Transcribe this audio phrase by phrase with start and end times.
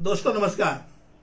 [0.00, 0.74] दोस्तों, नमस्कार।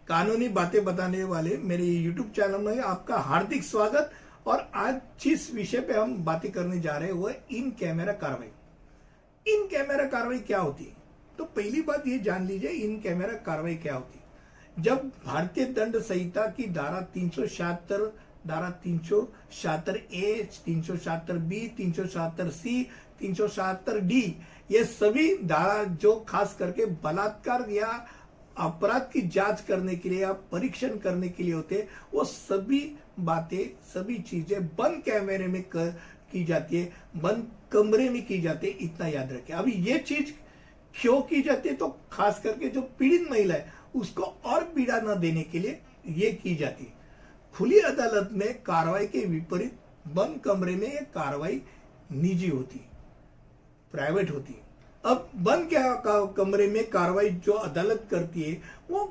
[0.08, 4.12] कानूनी बातें बताने वाले मेरे YouTube चैनल में आपका हार्दिक स्वागत
[4.48, 8.14] और आज जिस विषय पे हम बातें करने जा रहे हैं, वो है इन कैमरा
[8.14, 8.48] कार्रवाई।
[9.46, 10.96] इन कैमरा कार्रवाई क्या होती है?
[11.38, 16.46] तो पहली बात ये जान लीजिए, इन कैमरा कार्रवाई क्या होती जब भारतीय दंड संहिता
[16.48, 17.30] की धारा तीन
[18.48, 19.21] धारा तीन सौ
[20.14, 20.94] ए, तीन सौ
[21.32, 22.04] बी, तीन सौ
[22.51, 22.84] सी,
[23.20, 23.48] तीन सौ
[23.89, 24.21] डी,
[24.71, 28.07] ये सभी धारा जो खास करके बलात्कार या
[28.57, 32.80] अपराध की जाँच करने के लिए या परीक्षण करने के लिए होते वो सभी
[33.20, 35.89] बातें सभी चीज़ें बंद कैमरे में कर,
[36.31, 40.31] की जाती है बंद कमरे में की जाती है इतना याद रखें। अभी ये चीज़
[40.95, 41.75] क्यों की जाती है?
[41.75, 46.31] तो खास करके जो पीड़ित महिला है उसको और पीड़ा न देने के लिए ये
[46.34, 46.94] की जाती है।
[47.56, 51.62] खुली अदालत में कार्रवाई के विपरीत बंद कमरे में ये कार्रवाई
[52.12, 52.81] निजी होती
[53.92, 54.56] प्राइवेट होती।
[55.08, 55.94] अब बंद क्या
[56.38, 59.03] कमरे में कार्रवाई जो अदालत करती है, वो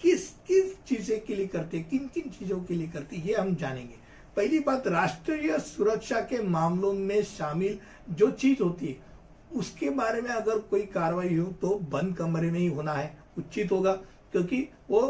[0.00, 3.34] किस किस चीज़ें के लिए करते हैं, किन किन चीज़ों के लिए करती है, ये
[3.34, 3.94] हम जानेंगे।
[4.36, 7.78] पहली बात, राष्ट्रीय सुरक्षा के मामलों में शामिल
[8.10, 8.96] जो चीज़ होती है,
[9.52, 13.72] उसके बारे में अगर कोई कार्रवाई हो तो बंद कमरे में ही होना है, उचित
[13.72, 13.92] होगा,
[14.32, 15.00] क्योंकि वो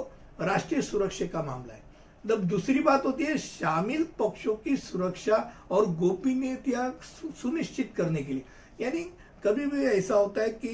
[0.40, 1.82] राष्ट्रीय सुरक्षा का मामला है।
[2.24, 5.36] जब दूसरी बात होती है, शामिल पक्षों की सुरक्षा
[5.70, 6.90] और गोपनीयता
[7.34, 8.44] सुनिश्चित करने के लिए,
[8.80, 9.06] यानी
[9.44, 10.68] कभी भी ऐसा होता है कि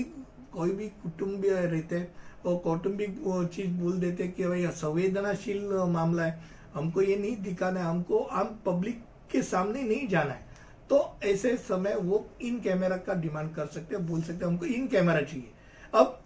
[0.52, 2.14] कोई भी कुटुंब रहते हैं,
[2.46, 3.16] और कौटुंबिक
[3.54, 6.42] चीज़ बोल देते कि भाई संवेदनाशील मामला है,
[6.74, 9.00] हमको ये नहीं दिखाना है, हमको आम पब्लिक
[9.32, 10.52] के सामने नहीं जाना है।
[10.90, 14.66] तो ऐसे समय वो इन कैमरा का डिमांड कर सकते हैं, बोल सकते हैं, हमको
[14.66, 15.50] इन कैमरा चाहिए।
[15.94, 16.20] अब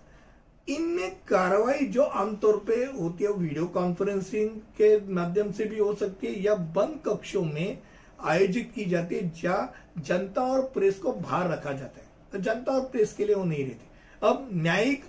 [0.68, 6.26] इनमें कार्रवाई जो आमतौर पे होती है वीडियो कॉन्फ्रेंसिंग के माध्यम से भी हो सकती
[6.26, 7.78] है, या बंद कक्षों में
[8.20, 12.80] आयोजित की जाती है, जहाँ जनता और प्रेस को बाहर रखा जाता है। जनता और
[12.82, 13.86] प्रेस के लिए वो नहीं रहती।
[14.22, 15.04] अब न्यायिक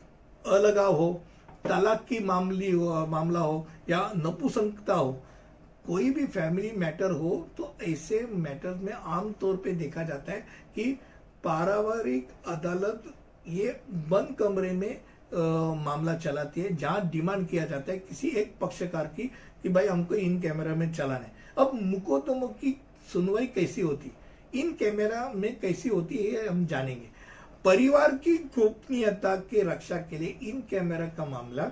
[0.45, 1.09] अलगाव हो
[1.65, 5.11] तलाक की मामली हो मामला हो या नपुसंकता हो
[5.87, 10.39] कोई भी फैमिली मैटर हो तो ऐसे मैटर में आमतौर पे देखा जाता है
[10.75, 10.83] कि
[11.43, 13.03] पारिवारिक अदालत
[13.47, 13.79] ये
[14.09, 19.07] बंद कमरे में आ, मामला चलाती है जहाँ डिमांड किया जाता है किसी एक पक्षकार
[19.07, 19.23] की
[19.63, 22.75] कि भाई हमको इन कैमरा में चलाना है। अब मुकोदमों की
[23.13, 24.11] सुनवाई कैसी होती?
[24.53, 27.07] इन कैमरा में कैसी होती है हम जानेंगे।
[27.65, 31.71] परिवार की गोपनीयता के रक्षा के लिए इन कैमरा का मामला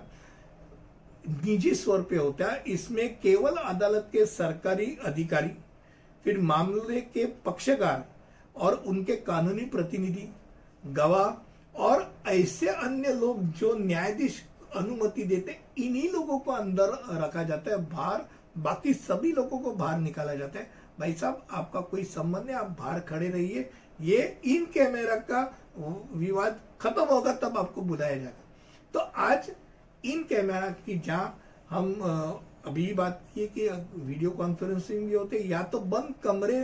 [1.25, 5.51] निजी स्वर पे होता है। इसमें केवल अदालत के सरकारी अधिकारी,
[6.25, 8.05] फिर मामले के पक्षकार
[8.55, 10.27] और उनके कानूनी प्रतिनिधि,
[10.83, 14.41] गवाह और ऐसे अन्य लोग जो न्यायाधीश
[14.75, 18.25] अनुमति देते, इन्हीं लोगों को अंदर रखा जाता है, बाहर,
[18.57, 22.75] बाकी सभी लोगों को बाहर निकाला जाता है। भाई साहब, आपका कोई संबंध है आप
[22.79, 23.69] बाहर खड़े रहिए।
[24.01, 25.41] ये इन कैमरा का
[25.77, 28.31] विवाद खत्म होगा, तब आपको बुलाया जाएगा।
[28.93, 29.51] तो आज
[30.03, 31.93] इन कैमरा की जहाँ हम
[32.67, 36.59] अभी बात की कि वीडियो कॉन्फ्रेंसिंग भी होते या तो बंद कमरे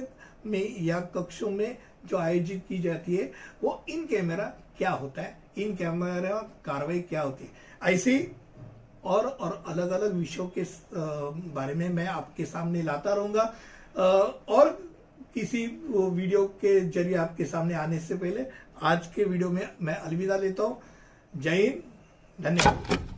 [0.45, 3.31] में या कक्षों में जो आयोजित की जाती है,
[3.63, 4.45] वो इन कैमरा
[4.77, 6.35] क्या होता है, इन कैमरा
[6.65, 8.31] कार्रवाई क्या होती है। ऐसे
[9.03, 10.63] और और अलग अलग विषयों के
[11.53, 13.53] बारे में मैं आपके सामने लाता रहूँगा।
[13.97, 14.69] और
[15.33, 18.45] किसी वीडियो के ज़रिए आपके सामने आने से पहले
[18.83, 20.77] आज के वीडियो में मैं अलविदा लेता हूँ।
[21.33, 21.81] जय हिंद,
[22.39, 23.12] धन्यवाद।